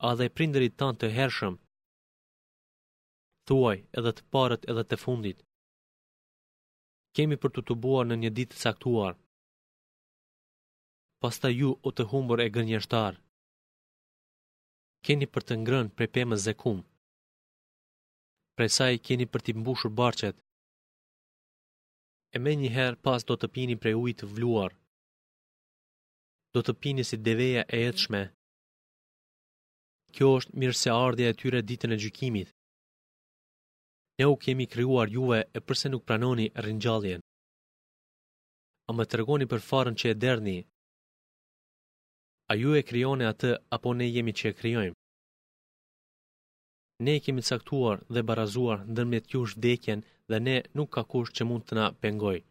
[0.08, 1.56] A dhe prinderit tanë të hershëm,
[3.46, 5.38] thuaj edhe të parët edhe të fundit.
[7.16, 9.16] Kemi për të të buar në një ditë saktuar.
[11.22, 13.18] Pasta ju o të humbër e gënjështar.
[15.06, 16.84] Keni për të ngrën pre pemës dhe kumë.
[18.56, 20.36] Pre saj keni për të mbushur barqet.
[22.34, 24.77] E me njëherë pas do të pini prej ujtë vluar
[26.56, 28.20] do të pini si deveja e jetëshme.
[30.14, 32.48] Kjo është mirë se ardhja e tyre ditën e gjykimit.
[34.18, 37.20] Ne u kemi kryuar juve e përse nuk pranoni rinjalljen.
[38.88, 40.58] A më të regoni për farën që e derni?
[42.50, 44.96] A ju e kryoni atë apo ne jemi që e kryojmë?
[47.06, 51.62] Ne kemi caktuar dhe barazuar ndërmjet jush vdekjen dhe ne nuk ka kush që mund
[51.68, 52.42] të na pengojë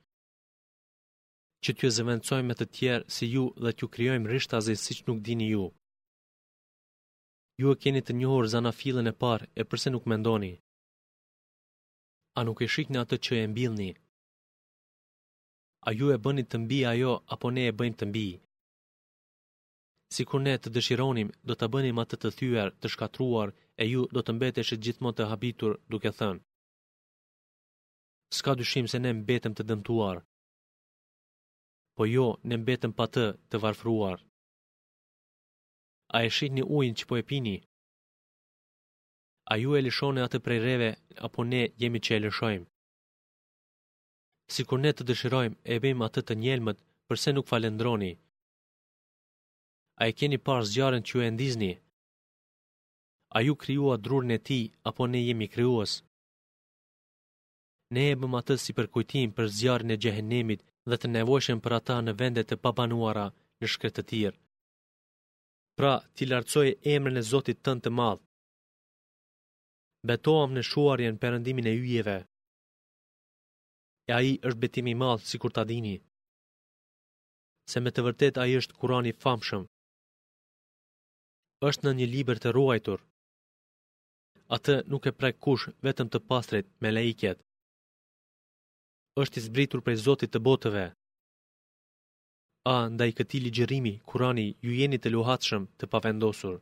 [1.67, 5.19] që t'ju zëvendësojmë me të tjerë si ju dhe t'ju kryojmë rishtazi si që nuk
[5.27, 5.63] dini ju.
[7.62, 10.53] Ju e keni të njohur zana filën e parë e përse nuk mendoni.
[12.38, 13.89] A nuk e shikni atë që e mbilni?
[15.88, 18.27] A ju e bëni të mbi ajo apo ne e bëjmë të mbi?
[20.15, 23.49] Si kur ne të dëshironim, do të bënim atë të thyër, të shkatruar,
[23.82, 26.41] e ju do të mbetesh e gjithmon të habitur duke thënë.
[28.38, 30.17] Ska dyshim se ne mbetem të dëmtuar
[31.97, 34.17] po jo në mbetëm pa të të varfruar.
[36.15, 37.55] A e shit një ujnë që po e pini?
[39.51, 40.89] A ju e lëshone atë prej reve,
[41.25, 42.67] apo ne jemi që e lëshojmë?
[44.53, 48.13] Si kur ne të dëshirojmë, e bim atë të njelmët, përse nuk falendroni?
[50.01, 51.73] A e keni parë zjarën që ju e ndizni?
[53.36, 55.91] A ju kryua drurën e ti, apo ne jemi kryuas?
[57.93, 61.95] Ne e bëm atë si përkujtim për zjarën e gjehenimit dhe të nevojshëm për ata
[62.04, 63.23] në vendet të pabanuara
[63.62, 64.38] në shkretë të tjirë.
[65.80, 68.23] Pra, ti lartësoj emrën e Zotit tënë të madhë.
[70.12, 72.17] Betoam në shuarjen përëndimin e yjeve.
[74.10, 75.95] E aji është betimi madhë si kur të adini.
[77.71, 79.65] Se me të vërtet aji është kurani famshëm.
[81.69, 83.00] është në një liber të ruajtur.
[84.58, 87.38] Atë nuk e prek kush vetëm të pastret me lejket
[89.21, 90.86] është i zbritur prej Zotit të botëve.
[92.73, 96.58] A ndaj këtij ligjërimi Kurani ju jeni të luhatshëm, të pavendosur.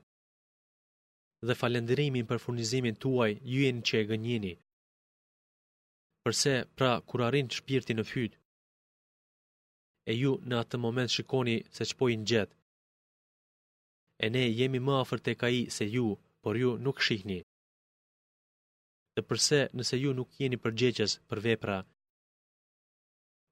[1.48, 4.54] Dhe falenderimin për furnizimin tuaj ju jeni që e gënjeni.
[6.24, 8.34] Përse pra kur arrin shpirti në fyt?
[10.12, 12.18] E ju në atë moment shikoni se ç'po i
[14.26, 16.08] E ne jemi më afër tek ai se ju,
[16.44, 17.40] por ju nuk shihni.
[19.16, 21.78] Dhe përse nëse ju nuk jeni përgjegjës për vepra,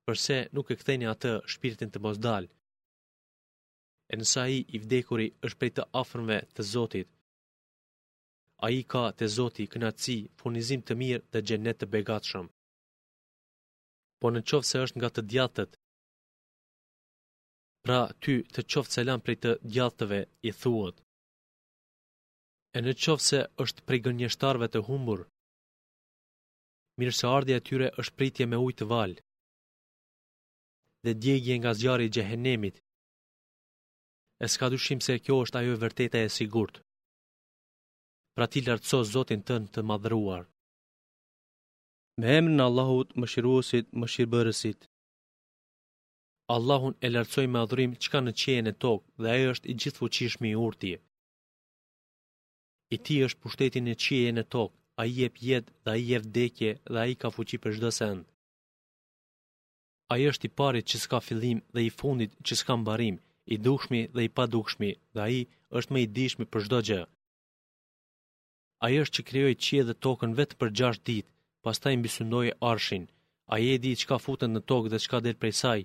[0.10, 2.50] përse nuk e këthejnë atë shpiritin të mos dalë.
[4.12, 7.10] E nësa i i vdekuri është prej të afrmve të Zotit,
[8.66, 12.48] a i ka të Zoti kënaci, funizim të mirë dhe gjenet të begatëshëm.
[14.20, 15.72] Po në qovë se është nga të djatët,
[17.86, 20.96] pra ty të qovë selam prej të djatëve i thuot.
[22.76, 25.26] E në qovë se është prej gënjështarve të humbur,
[27.00, 29.18] mirë se ardhja tyre është pritje me ujtë valë
[31.04, 32.76] dhe djegje nga zjarri i xhehenemit.
[34.46, 36.76] Es ka dyshim se kjo është ajo e vërteta e sigurt.
[38.36, 40.44] Pra ti lartëso Zotin tënë të madhruar.
[42.20, 43.26] Me emrin e Allahut, më
[44.12, 44.80] shirëbërësit.
[46.56, 50.44] Allahun e lartësoj me adhurim çka në qiejen e tokë dhe ai është i gjithfuqishëm
[50.52, 50.94] i urti.
[52.96, 56.72] I ti është pushtetin e qiejen e tokë, ai jep jetë dhe ai jep vdekje
[56.92, 58.24] dhe ai ka fuqi për çdo send
[60.12, 63.16] a është i parit që s'ka fillim dhe i fundit që s'ka mbarim,
[63.54, 65.42] i dukshmi dhe i padukshmi, dhe a i
[65.78, 67.02] është me i dishmi për shdo gjë.
[68.86, 71.26] A është që kryoj qie dhe tokën vetë për gjasht dit,
[71.64, 73.06] pas ta i arshin,
[73.54, 75.80] a i e di ka futen në tokë dhe ka del prej saj,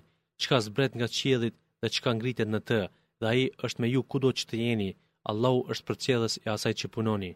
[0.49, 2.79] ka zbret nga qiedit dhe ka ngritet në të,
[3.19, 4.89] dhe a i është me ju kudo që të jeni,
[5.31, 7.31] Allahu është për cjedhës e asaj që punoni.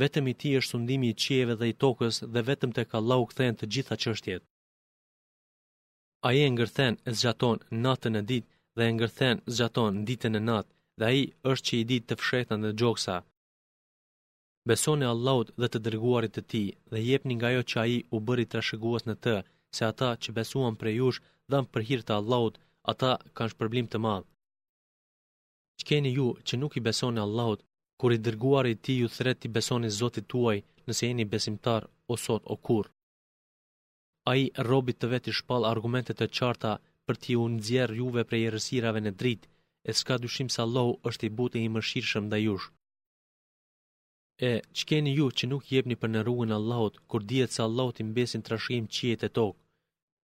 [0.00, 3.22] Vetëm i ti është sundimi i qieve dhe i tokës dhe vetëm të ka lau
[3.30, 4.42] këthejnë të gjitha qështjet.
[6.26, 10.40] A i e ngërthen e zxaton natën e ditë dhe e ngërthen zxaton ditën e
[10.48, 13.16] natë dhe a i është që i ditë të fshetën dhe gjoksa.
[14.70, 18.16] Besoni Allahut dhe të dërguarit të ti dhe jepni nga jo që a i u
[18.26, 19.34] bëri të rashëguas në të,
[19.76, 21.18] se ata që besuan për jush
[21.50, 22.54] dhe në për të Allahut,
[22.92, 24.26] ata kanë shpërblim të madhë.
[25.78, 27.64] Që keni ju që nuk i besoni Allahut,
[28.00, 31.82] kur i dërguarit ti ju thret të besoni Zotit tuaj nëse jeni besimtar
[32.12, 32.86] o sot o kur
[34.30, 36.72] a i robit të veti shpal argumentet të qarta
[37.08, 39.48] për t'i unë zjerë juve prej rësirave në dritë,
[39.88, 42.66] e s'ka dyshim sa Allah është i butë i mëshirëshëm dhe jush.
[44.50, 48.00] E, që keni ju që nuk jepni për në rrugën Allahot, kur dhjet sa Allahot
[48.00, 49.58] i mbesin të rashim qijet e tokë,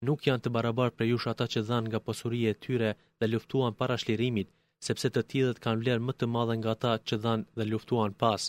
[0.09, 3.77] nuk janë të barabar për jush ata që dhanë nga posurije e tyre dhe luftuan
[3.79, 4.51] para shlirimit,
[4.87, 8.43] sepse të tjilët kanë vlerë më të madhe nga ata që dhanë dhe luftuan pas,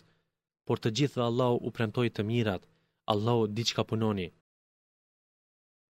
[0.66, 2.62] por të gjithë dhe Allah u premtoj të mirat,
[3.14, 4.28] Allahu diqka punoni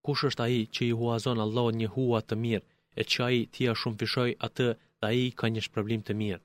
[0.07, 2.67] kush është ai që i huazon Allahun një hua të mirë,
[3.01, 4.67] e që ai t'i a shumë atë
[5.01, 6.43] dhe ai ka një shpërblim të mirë.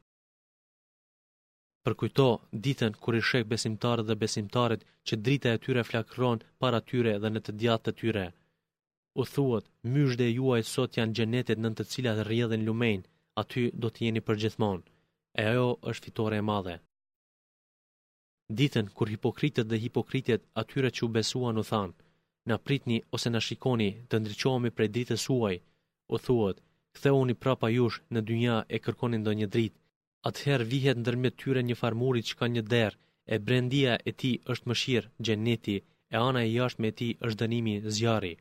[1.86, 2.26] Përkujto
[2.66, 7.30] ditën kur i shek besimtarët dhe besimtarët që drita e tyre flakron para tyre dhe
[7.34, 8.26] në të djatë të tyre.
[9.22, 13.06] U thuat, myshde juaj sot janë gjenetet në të cilat rjedhen lumejnë,
[13.42, 14.86] aty do të jeni përgjithmonë,
[15.42, 16.76] e ajo është fitore e madhe.
[18.58, 21.96] Ditën kur hipokritët dhe hipokritët atyre që u besuan u thanë,
[22.50, 25.56] në pritni ose në shikoni të ndryqohemi prej dritës suaj,
[26.14, 26.58] o thuat,
[27.34, 29.80] i prapa jush në dynja e kërkoni do një dritë,
[30.30, 33.00] atëherë vihet në dërmjet tyre një farmurit që ka një derë,
[33.34, 35.78] e brendia e ti është mëshirë, gjeneti,
[36.14, 38.34] e ana e jashtë me ti është dënimi zjari.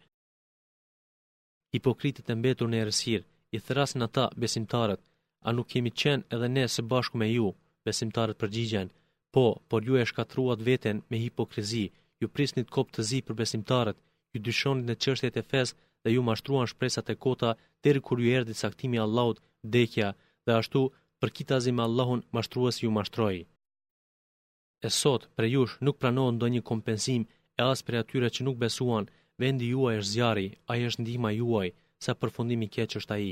[1.73, 5.01] Hipokritit e mbetur në erësirë, i thrasin ata besimtarët,
[5.47, 7.49] a nuk kemi qenë edhe ne së bashku me ju,
[7.87, 8.89] besimtarët përgjigjen,
[9.35, 13.39] po, por ju e shkatruat veten me hipokrizi, hipokrizi, ju prisnit kopë të zi për
[13.41, 13.99] besimtarët,
[14.35, 17.51] ju dyshonit në qështjet e fesë dhe ju mashtruan shpresat e kota
[17.85, 19.41] deri kur ju erdhi saktimi i Allahut,
[19.75, 20.09] dekja
[20.47, 20.83] dhe ashtu
[21.21, 23.41] për kitazim me Allahun mashtrues ju mashtroi.
[24.87, 27.23] E sot për jush nuk pranohet ndonjë kompensim
[27.61, 29.05] e as për atyre që nuk besuan,
[29.41, 31.69] vendi juaj është zjari, ai është ndihma juaj,
[32.05, 33.31] sa përfundimi keq është ai.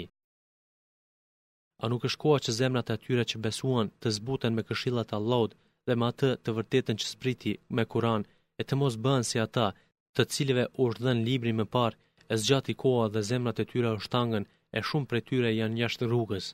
[1.82, 5.16] A nuk është koha që zemrat e atyre që besuan të zbuten me këshillat e
[5.20, 5.52] Allahut
[5.86, 8.22] dhe me atë të vërtetën që spriti me Kur'an,
[8.60, 9.66] e të mos bënë si ata,
[10.16, 11.96] të cilëve u dhenë libri më parë,
[12.32, 13.98] e zgjati koa dhe zemrat e tyre u
[14.76, 16.46] e shumë prej tyre janë jashtë rrugës.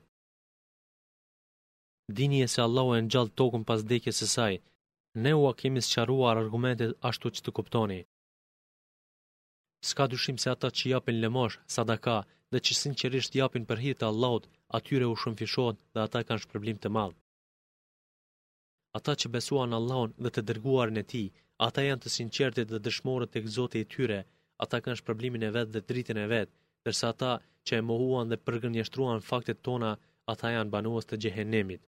[2.16, 4.54] Dini e se Allahu e në gjallë tokën pas dekje së saj,
[5.22, 7.98] ne ua kemi së qaruar argumentet ashtu që të kuptoni.
[9.88, 12.16] Ska dyshim se ata që japin lemosh, sadaka,
[12.52, 14.44] dhe që sinqerisht japin për hirtë Allahut,
[14.78, 17.18] atyre u shumëfishohet dhe ata kanë shpërblim të madhë.
[18.98, 21.24] Ata që besuan Allahun dhe të dërguar në ti,
[21.62, 24.16] Ata janë të sinqertë dhe dëshmorët tek Zoti i tyre.
[24.64, 26.50] Ata kanë shpërblimin e vet dhe dritën e vet,
[26.84, 27.28] përsa ata
[27.66, 29.92] që e mohuan dhe përgënjeshtruan faktet tona,
[30.32, 31.82] ata janë banuës të gjehenemit.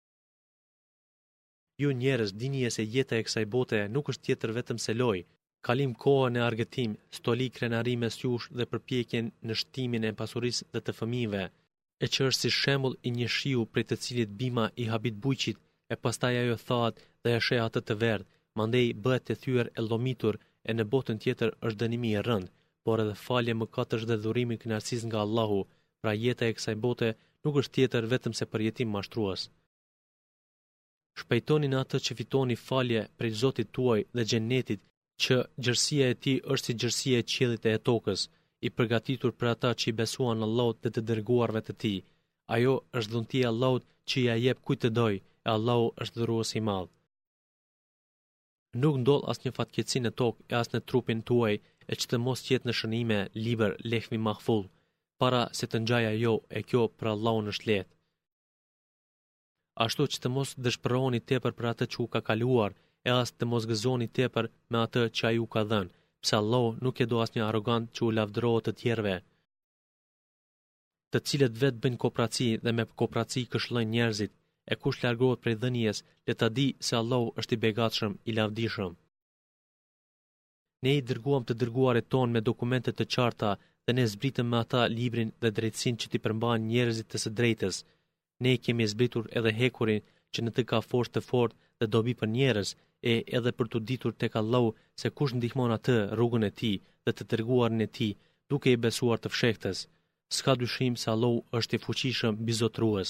[1.82, 5.18] Ju njerëz dini se jeta e kësaj bote nuk është tjetër vetëm se loj,
[5.66, 10.92] kalim kohën e argëtim, stoli krenarime së dhe përpjekjen në shtimin e pasuris dhe të
[11.00, 11.42] fëmive,
[12.04, 15.58] e që është si shemull i një shiu prej të cilit bima i habit buqit,
[15.92, 18.26] e pastaj ajo thad dhe e shea atë të verdh,
[18.58, 20.34] mandej bëhet të thyer e llomitur
[20.68, 22.46] e në botën tjetër është dënimi i rënd,
[22.84, 25.60] por edhe falje më katësh dhe dhurimi kënaqësis nga Allahu,
[26.00, 27.08] pra jeta e kësaj bote
[27.42, 29.40] nuk është tjetër vetëm se përjetim mashtrues.
[31.20, 34.80] Shpejtoni në atë që fitoni falje prej Zotit tuaj dhe xhenetit,
[35.22, 35.34] që
[35.64, 38.20] gjërësia e tij është si gjërësia e qiellit e tokës,
[38.66, 41.98] i përgatitur për ata që i besuan Allahut dhe të dërguarve të tij.
[42.54, 45.14] Ajo është dhuntia e Allahut që ja jep kujt të doj,
[45.46, 46.90] e Allahu është dhuruesi i madh
[48.82, 49.52] nuk ndodh as një
[50.06, 51.52] në tokë e as në trupin tuaj
[51.90, 54.62] e që të mos jetë në shënime, liber, lehmi mahful,
[55.20, 57.88] para se të njaja jo e kjo pra lau në shlet.
[59.84, 62.72] Ashtu që të mos dëshpëroni tepër për atë që u ka kaluar,
[63.08, 66.66] e as të mos gëzoni tepër me atë që a ju ka dhenë, psa lau
[66.84, 69.16] nuk e do as një arogant që u lavdëro të tjerve.
[71.12, 74.32] Të cilët vetë bëjnë kopraci dhe me kopraci këshlën njerëzit,
[74.72, 78.92] e kush largohet prej dhënies, le ta di se Allahu është i begatshëm, i lavdishëm.
[80.82, 83.50] Ne i dërguam të dërguarit ton me dokumente të qarta
[83.84, 87.76] dhe ne zbritëm me ata librin dhe drejtsin që ti përmban njerëzit të së drejtës.
[88.42, 90.02] Ne i kemi zbritur edhe hekurin
[90.32, 92.68] që në të ka forë të fort dhe dobi për njerëz
[93.10, 94.68] e edhe për të ditur tek Allahu
[95.00, 98.12] se kush ndihmon atë rrugën e tij dhe të treguarin e tij
[98.50, 99.78] duke i besuar të fshehtës.
[100.36, 103.08] Ska dyshim se Allahu është i fuqishëm bizotruës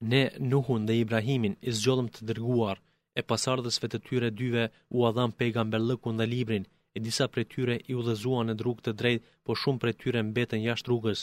[0.00, 2.78] Ne Nuhun dhe Ibrahimin i zgjodhëm të dërguar,
[3.18, 4.64] e pasardhësve të tyre dyve
[4.98, 6.64] u adham pejgamberlëkun dhe librin,
[6.96, 10.62] e disa prej tyre i udhëzuan në rrugë të drejtë, po shumë prej tyre mbetën
[10.68, 11.20] jashtë rrugës.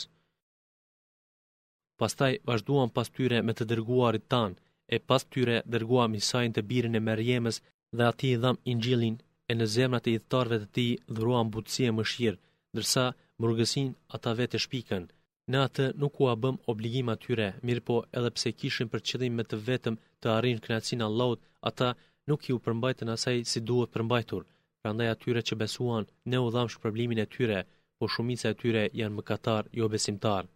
[2.02, 4.52] Pastaj vazhduan pas tyre me të dërguarit tan,
[4.94, 7.62] e pas tyre dërgua Isajin të birin e merjemës
[7.96, 9.16] dhe atij i dham Injilin,
[9.50, 12.40] e në zemrat e idhëtarëve të tij dhuruan butësie e mëshirë,
[12.74, 13.06] ndërsa
[13.40, 15.04] mërgësin ata vetë shpikën.
[15.52, 19.44] Në atë nuk u abëm obligim atyre, mirë po edhe pse kishin për qëllim me
[19.50, 21.88] të vetëm të arrinë kënaqësinë Allahut, ata
[22.32, 24.42] nuk ju u përmbajtën asaj si duhet përmbajtur.
[24.82, 27.60] Prandaj atyre që besuan, ne u dhamsh problemin e tyre,
[27.98, 30.50] po shumica e tyre janë katar, jo besimtar.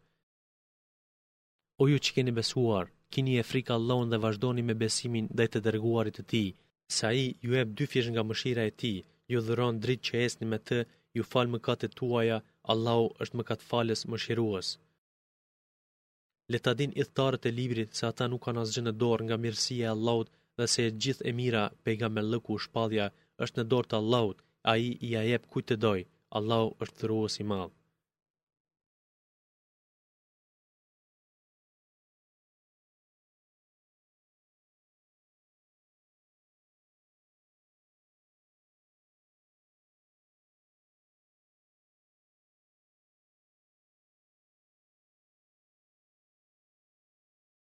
[1.83, 5.63] O ju që keni besuar, kini e frikë Allahun dhe vazhdoni me besimin dhe të
[5.69, 6.45] dërguarit të ti,
[6.99, 8.95] sa i ju e dy fjesh nga mëshira e ti,
[9.31, 10.81] ju dhëron dritë që esni me të,
[11.17, 12.41] ju falë mëkatet tuaja,
[12.73, 14.69] Allahu është më katë falës më shiruës.
[16.55, 19.93] Leta din ithtarët e librit se ata nuk kanë asgjën e dorë nga mirësia e
[19.95, 23.07] Allahut dhe se gjithë e mira pejga me lëku shpadhja
[23.47, 24.39] është në dorë të Allahut,
[24.71, 26.09] a i i a jep kujtë të dojë,
[26.41, 27.71] Allahu është thëruës i madhë.